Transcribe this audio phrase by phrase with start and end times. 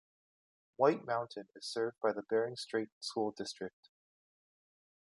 [0.77, 3.89] White Mountain is served by the Bering Strait School District.